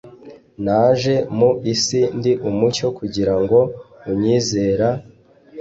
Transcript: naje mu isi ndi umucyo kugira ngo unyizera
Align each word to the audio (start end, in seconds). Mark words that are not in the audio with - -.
naje 0.65 1.15
mu 1.37 1.49
isi 1.73 2.01
ndi 2.17 2.33
umucyo 2.49 2.87
kugira 2.97 3.33
ngo 3.41 3.59
unyizera 4.11 4.87